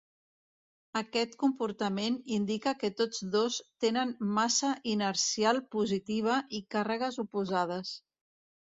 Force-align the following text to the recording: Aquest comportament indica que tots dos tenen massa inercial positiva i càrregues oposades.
Aquest 1.01 1.35
comportament 1.43 2.17
indica 2.39 2.73
que 2.85 2.91
tots 3.03 3.23
dos 3.37 3.59
tenen 3.87 4.17
massa 4.41 4.73
inercial 4.97 5.65
positiva 5.79 6.43
i 6.63 6.67
càrregues 6.79 7.25
oposades. 7.29 7.97